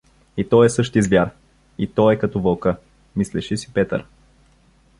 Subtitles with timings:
[0.37, 1.31] „И то е същи звяр,
[1.77, 2.75] и то е като вълка“—
[3.15, 4.05] мислеше си Петър.